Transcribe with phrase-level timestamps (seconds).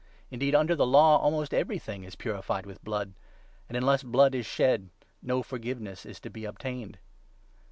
[0.31, 3.13] Indeed, under the Law, almost everything is 22 purified with blood;
[3.69, 4.89] and, unless blood is shed,
[5.21, 6.97] no forgiveness is to be obtained.